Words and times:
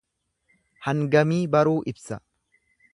Hangamii 0.87 1.39
baruu 1.57 1.79
ibsa. 1.95 2.23